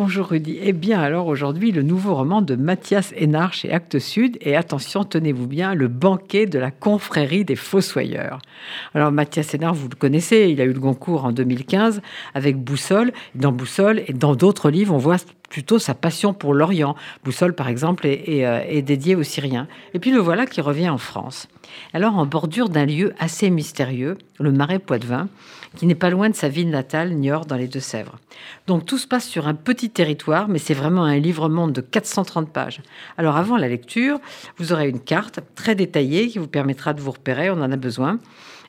bonjour 0.00 0.28
Rudy. 0.28 0.58
Eh 0.62 0.72
bien, 0.72 0.98
alors 0.98 1.26
aujourd'hui, 1.26 1.72
le 1.72 1.82
nouveau 1.82 2.14
roman 2.14 2.40
de 2.40 2.56
Mathias 2.56 3.12
Hénard 3.18 3.52
chez 3.52 3.70
Actes 3.70 3.98
Sud. 3.98 4.38
Et 4.40 4.56
attention, 4.56 5.04
tenez-vous 5.04 5.46
bien, 5.46 5.74
le 5.74 5.88
banquet 5.88 6.46
de 6.46 6.58
la 6.58 6.70
confrérie 6.70 7.44
des 7.44 7.54
Fossoyeurs. 7.54 8.40
Alors, 8.94 9.12
Mathias 9.12 9.52
Hénard, 9.52 9.74
vous 9.74 9.90
le 9.90 9.96
connaissez, 9.96 10.48
il 10.48 10.62
a 10.62 10.64
eu 10.64 10.72
le 10.72 10.80
Goncourt 10.80 11.26
en 11.26 11.32
2015 11.32 12.00
avec 12.32 12.56
Boussole. 12.56 13.12
Dans 13.34 13.52
Boussole 13.52 14.02
et 14.06 14.14
dans 14.14 14.34
d'autres 14.34 14.70
livres, 14.70 14.94
on 14.94 14.98
voit 14.98 15.18
plutôt 15.50 15.78
sa 15.78 15.92
passion 15.92 16.32
pour 16.32 16.54
l'Orient. 16.54 16.96
Boussole, 17.22 17.54
par 17.54 17.68
exemple, 17.68 18.06
est, 18.06 18.46
euh, 18.46 18.62
est, 18.66 18.80
dédié 18.80 19.14
aux 19.14 19.22
Syriens. 19.22 19.68
Et 19.92 19.98
puis 19.98 20.10
le 20.10 20.20
voilà 20.20 20.46
qui 20.46 20.62
revient 20.62 20.88
en 20.88 20.96
France. 20.96 21.48
Alors, 21.92 22.16
en 22.16 22.24
bordure 22.24 22.70
d'un 22.70 22.86
lieu 22.86 23.12
assez 23.18 23.50
mystérieux, 23.50 24.16
le 24.38 24.52
Marais 24.52 24.78
Poitevin, 24.78 25.28
qui 25.76 25.86
n'est 25.86 25.94
pas 25.94 26.10
loin 26.10 26.30
de 26.30 26.34
sa 26.34 26.48
ville 26.48 26.70
natale, 26.70 27.10
Niort, 27.10 27.46
dans 27.46 27.56
les 27.56 27.68
Deux-Sèvres. 27.68 28.16
Donc 28.66 28.86
tout 28.86 28.98
se 28.98 29.06
passe 29.06 29.28
sur 29.28 29.46
un 29.46 29.54
petit 29.54 29.90
territoire, 29.90 30.48
mais 30.48 30.58
c'est 30.58 30.74
vraiment 30.74 31.04
un 31.04 31.18
livre-monde 31.18 31.72
de 31.72 31.80
430 31.80 32.50
pages. 32.50 32.80
Alors 33.18 33.36
avant 33.36 33.56
la 33.56 33.68
lecture, 33.68 34.18
vous 34.58 34.72
aurez 34.72 34.88
une 34.88 35.00
carte 35.00 35.40
très 35.54 35.74
détaillée 35.74 36.28
qui 36.28 36.38
vous 36.38 36.48
permettra 36.48 36.92
de 36.92 37.00
vous 37.00 37.12
repérer, 37.12 37.50
on 37.50 37.60
en 37.60 37.70
a 37.70 37.76
besoin. 37.76 38.18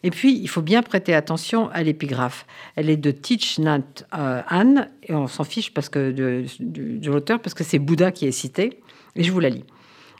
Et 0.04 0.10
puis, 0.10 0.40
il 0.40 0.48
faut 0.48 0.62
bien 0.62 0.82
prêter 0.82 1.14
attention 1.14 1.70
à 1.70 1.84
l'épigraphe. 1.84 2.46
Elle 2.76 2.90
est 2.90 2.98
de 2.98 3.12
Teach 3.12 3.60
Nat 3.60 3.82
euh, 4.18 4.42
Anne, 4.48 4.90
et 5.04 5.14
on 5.14 5.28
s'en 5.28 5.44
fiche 5.44 5.74
parce 5.74 5.90
que 5.90 6.12
de, 6.12 6.46
de 6.60 7.12
l'auteur, 7.12 7.40
parce 7.40 7.54
que 7.54 7.64
c'est 7.64 7.80
Bouddha 7.80 8.12
qui 8.12 8.26
est 8.26 8.32
cité, 8.32 8.82
et 9.16 9.24
je 9.24 9.32
vous 9.32 9.40
la 9.40 9.50
lis. 9.50 9.66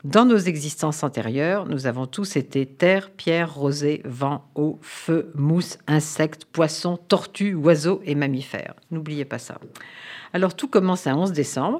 Dans 0.04 0.24
nos 0.24 0.38
existences 0.38 1.04
antérieures, 1.04 1.66
nous 1.66 1.86
avons 1.86 2.06
tous 2.06 2.34
été 2.34 2.66
terre, 2.66 3.10
pierre, 3.10 3.54
rosée, 3.54 4.02
vent, 4.04 4.44
eau, 4.56 4.80
feu, 4.82 5.30
mousse, 5.36 5.78
insectes, 5.86 6.44
poissons, 6.44 6.96
tortues, 6.96 7.54
oiseaux 7.54 8.02
et 8.04 8.16
mammifères. 8.16 8.74
N'oubliez 8.90 9.24
pas 9.24 9.38
ça. 9.38 9.58
Alors 10.32 10.56
tout 10.56 10.66
commence 10.66 11.06
à 11.06 11.16
11 11.16 11.30
décembre. 11.30 11.78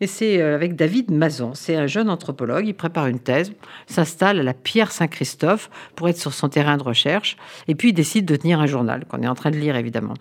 Et 0.00 0.06
c'est 0.06 0.40
euh, 0.40 0.54
avec 0.54 0.76
David 0.76 1.10
Mazon. 1.10 1.54
C'est 1.54 1.76
un 1.76 1.86
jeune 1.86 2.10
anthropologue. 2.10 2.66
Il 2.66 2.74
prépare 2.74 3.06
une 3.06 3.18
thèse, 3.18 3.52
s'installe 3.86 4.40
à 4.40 4.42
la 4.42 4.54
Pierre 4.54 4.92
Saint-Christophe 4.92 5.70
pour 5.94 6.08
être 6.08 6.18
sur 6.18 6.32
son 6.34 6.48
terrain 6.48 6.76
de 6.76 6.82
recherche. 6.82 7.36
Et 7.68 7.74
puis 7.74 7.90
il 7.90 7.92
décide 7.92 8.26
de 8.26 8.36
tenir 8.36 8.60
un 8.60 8.66
journal 8.66 9.04
qu'on 9.06 9.22
est 9.22 9.28
en 9.28 9.34
train 9.34 9.50
de 9.50 9.56
lire 9.56 9.76
évidemment. 9.76 10.14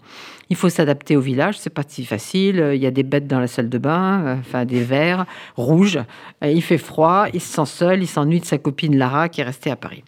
Il 0.50 0.56
faut 0.56 0.70
s'adapter 0.70 1.18
au 1.18 1.22
village. 1.22 1.58
C'est 1.60 1.70
pas 1.70 1.84
si 1.88 2.06
facile. 2.06 2.72
Il 2.74 2.82
y 2.82 2.86
a 2.86 2.92
des 2.92 3.04
bêtes 3.04 3.28
dans 3.28 3.40
la 3.40 3.48
salle 3.48 3.70
de 3.70 3.78
bain, 3.78 4.38
enfin 4.40 4.66
des 4.66 4.84
vers 4.84 5.26
rouges. 5.56 6.00
Il 6.42 6.62
fait 6.62 6.78
froid. 6.78 7.26
Il 7.34 7.42
se 7.42 7.54
sent 7.54 7.66
seul. 7.66 8.02
Il 8.04 8.08
s'ennuie 8.08 8.40
de 8.40 8.46
sa 8.46 8.58
copine 8.58 8.98
Lara 8.98 9.30
qui 9.30 9.42
est 9.42 9.46
restée 9.46 9.72
à 9.72 9.76
Paris. 9.76 10.04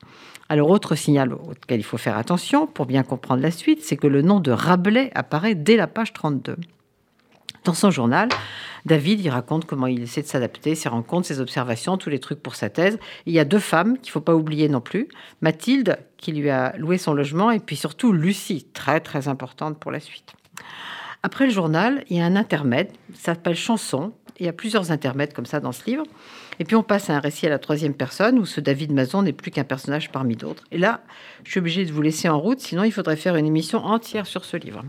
Alors, 0.49 0.69
autre 0.69 0.95
signal 0.95 1.33
auquel 1.33 1.79
il 1.79 1.83
faut 1.83 1.97
faire 1.97 2.17
attention 2.17 2.67
pour 2.67 2.85
bien 2.85 3.03
comprendre 3.03 3.41
la 3.41 3.51
suite, 3.51 3.83
c'est 3.83 3.97
que 3.97 4.07
le 4.07 4.21
nom 4.21 4.39
de 4.39 4.51
Rabelais 4.51 5.11
apparaît 5.13 5.55
dès 5.55 5.75
la 5.75 5.87
page 5.87 6.13
32. 6.13 6.55
Dans 7.63 7.73
son 7.73 7.91
journal, 7.91 8.29
David, 8.85 9.19
il 9.19 9.29
raconte 9.29 9.65
comment 9.65 9.87
il 9.87 10.01
essaie 10.01 10.21
de 10.21 10.27
s'adapter, 10.27 10.75
ses 10.75 10.87
rencontres, 10.87 11.27
ses 11.27 11.41
observations, 11.41 11.97
tous 11.97 12.09
les 12.09 12.19
trucs 12.19 12.41
pour 12.41 12.55
sa 12.55 12.69
thèse. 12.69 12.97
il 13.25 13.33
y 13.33 13.39
a 13.39 13.45
deux 13.45 13.59
femmes 13.59 13.97
qu'il 13.97 14.11
faut 14.11 14.21
pas 14.21 14.35
oublier 14.35 14.69
non 14.69 14.79
plus. 14.79 15.09
Mathilde, 15.41 15.99
qui 16.15 16.31
lui 16.31 16.49
a 16.49 16.75
loué 16.77 16.97
son 16.97 17.13
logement, 17.13 17.51
et 17.51 17.59
puis 17.59 17.75
surtout 17.75 18.13
Lucie, 18.13 18.65
très 18.73 19.01
très 19.01 19.27
importante 19.27 19.77
pour 19.79 19.91
la 19.91 19.99
suite. 19.99 20.33
Après 21.23 21.45
le 21.45 21.51
journal, 21.51 22.05
il 22.09 22.17
y 22.17 22.21
a 22.21 22.25
un 22.25 22.35
intermède, 22.35 22.89
ça 23.13 23.33
s'appelle 23.33 23.55
chanson. 23.55 24.13
Il 24.39 24.45
y 24.45 24.49
a 24.49 24.53
plusieurs 24.53 24.91
intermèdes 24.91 25.33
comme 25.33 25.45
ça 25.47 25.59
dans 25.59 25.71
ce 25.71 25.83
livre. 25.85 26.03
Et 26.59 26.63
puis 26.63 26.75
on 26.75 26.83
passe 26.83 27.09
à 27.09 27.15
un 27.15 27.19
récit 27.19 27.47
à 27.47 27.49
la 27.49 27.59
troisième 27.59 27.93
personne 27.93 28.39
où 28.39 28.45
ce 28.45 28.61
David 28.61 28.91
Mazon 28.91 29.23
n'est 29.23 29.33
plus 29.33 29.51
qu'un 29.51 29.63
personnage 29.63 30.11
parmi 30.11 30.35
d'autres. 30.35 30.63
Et 30.71 30.77
là, 30.77 31.01
je 31.43 31.51
suis 31.51 31.59
obligée 31.59 31.85
de 31.85 31.91
vous 31.91 32.01
laisser 32.01 32.29
en 32.29 32.39
route, 32.39 32.59
sinon 32.59 32.83
il 32.83 32.91
faudrait 32.91 33.17
faire 33.17 33.35
une 33.35 33.45
émission 33.45 33.79
entière 33.79 34.25
sur 34.25 34.45
ce 34.45 34.57
livre. 34.57 34.83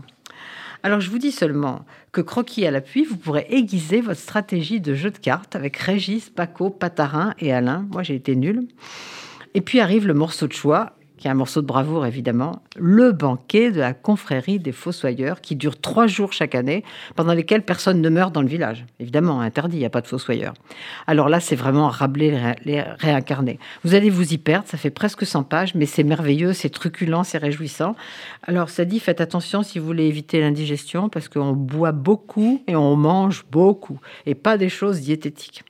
Alors 0.81 1.01
je 1.01 1.09
vous 1.09 1.17
dis 1.17 1.31
seulement 1.31 1.85
que 2.11 2.21
croquis 2.21 2.65
à 2.65 2.71
l'appui, 2.71 3.03
vous 3.03 3.17
pourrez 3.17 3.47
aiguiser 3.49 3.99
votre 3.99 4.19
stratégie 4.19 4.79
de 4.79 4.93
jeu 4.93 5.11
de 5.11 5.17
cartes 5.17 5.55
avec 5.55 5.75
Régis, 5.75 6.29
Paco, 6.29 6.69
Patarin 6.69 7.33
et 7.39 7.51
Alain. 7.51 7.85
Moi 7.91 8.03
j'ai 8.03 8.15
été 8.15 8.35
nul. 8.35 8.67
Et 9.53 9.61
puis 9.61 9.79
arrive 9.79 10.07
le 10.07 10.13
morceau 10.13 10.47
de 10.47 10.53
choix 10.53 10.93
qui 11.19 11.27
est 11.27 11.31
un 11.31 11.35
morceau 11.35 11.61
de 11.61 11.67
bravoure 11.67 12.05
évidemment, 12.05 12.63
le 12.77 13.11
banquet 13.11 13.71
de 13.71 13.79
la 13.79 13.93
confrérie 13.93 14.57
des 14.57 14.71
Fossoyeurs, 14.71 15.41
qui 15.41 15.55
dure 15.55 15.79
trois 15.79 16.07
jours 16.07 16.31
chaque 16.31 16.55
année, 16.55 16.83
pendant 17.15 17.33
lesquels 17.33 17.61
personne 17.61 18.01
ne 18.01 18.09
meurt 18.09 18.33
dans 18.33 18.41
le 18.41 18.47
village. 18.47 18.85
Évidemment, 18.99 19.41
interdit, 19.41 19.75
il 19.75 19.81
n'y 19.81 19.85
a 19.85 19.89
pas 19.89 20.01
de 20.01 20.07
Fossoyeurs. 20.07 20.53
Alors 21.07 21.27
là, 21.27 21.41
c'est 21.41 21.57
vraiment 21.57 21.89
Rabelais 21.89 22.55
les 22.63 22.81
réincarnés. 22.81 23.59
Vous 23.83 23.95
allez 23.95 24.09
vous 24.09 24.33
y 24.33 24.37
perdre, 24.37 24.67
ça 24.67 24.77
fait 24.77 24.89
presque 24.89 25.25
100 25.25 25.43
pages, 25.43 25.75
mais 25.75 25.85
c'est 25.85 26.03
merveilleux, 26.03 26.53
c'est 26.53 26.69
truculent, 26.69 27.23
c'est 27.25 27.37
réjouissant. 27.37 27.95
Alors 28.43 28.69
ça 28.69 28.85
dit, 28.85 28.99
faites 28.99 29.19
attention 29.19 29.61
si 29.61 29.77
vous 29.77 29.85
voulez 29.85 30.05
éviter 30.05 30.39
l'indigestion, 30.39 31.09
parce 31.09 31.27
qu'on 31.27 31.51
boit 31.51 31.91
beaucoup 31.91 32.63
et 32.67 32.77
on 32.77 32.95
mange 32.95 33.45
beaucoup, 33.51 33.99
et 34.25 34.35
pas 34.35 34.57
des 34.57 34.69
choses 34.69 35.01
diététiques. 35.01 35.63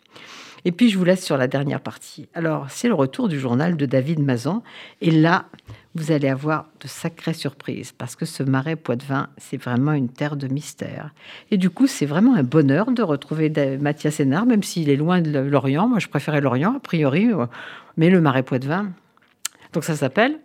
Et 0.66 0.72
puis, 0.72 0.90
je 0.90 0.97
vous 0.97 1.03
laisse 1.03 1.24
sur 1.24 1.38
la 1.38 1.47
dernière 1.47 1.81
partie. 1.81 2.28
Alors, 2.34 2.68
c'est 2.70 2.88
le 2.88 2.94
retour 2.94 3.28
du 3.28 3.40
journal 3.40 3.78
de 3.78 3.86
David 3.86 4.20
Mazan. 4.20 4.64
Et 5.02 5.12
là, 5.12 5.46
vous 5.96 6.12
allez 6.12 6.28
avoir 6.28 6.68
de 6.81 6.88
sacrées 6.88 7.34
surprises 7.34 7.92
parce 7.92 8.16
que 8.16 8.25
ce 8.25 8.44
marais 8.44 8.75
Poitevin, 8.75 9.30
c'est 9.38 9.58
vraiment 9.58 9.94
une 9.94 10.09
terre 10.09 10.36
de 10.36 10.48
mystère. 10.48 11.14
Et 11.52 11.58
du 11.58 11.69
coup, 11.69 11.88
c'est 11.88 12.06
vraiment 12.06 12.36
un 12.36 12.44
bonheur 12.44 12.92
de 12.92 13.02
retrouver 13.02 13.52
Mathias 13.80 14.19
Hénard, 14.19 14.46
même 14.46 14.64
s'il 14.64 14.90
est 14.90 14.96
loin 14.96 15.22
de 15.22 15.40
l'Orient. 15.40 15.88
Moi, 15.88 16.00
je 16.00 16.08
préférais 16.08 16.42
l'Orient, 16.42 16.75
a 16.75 16.80
priori, 16.80 17.31
euh, 17.31 17.46
mais 17.98 18.09
le 18.09 18.22
marais 18.22 18.44
Poitevin. 18.44 18.92
Donc, 19.74 19.84
ça 19.84 19.96
s'appelle 19.96 20.40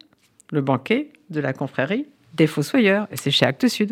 Le 0.50 0.60
banquet 0.60 1.10
de 1.30 1.40
la 1.40 1.52
confrérie 1.52 2.06
des 2.34 2.46
Fossoyeurs. 2.46 3.06
Et 3.10 3.16
c'est 3.16 3.30
chez 3.30 3.46
Actes 3.46 3.68
Sud. 3.68 3.82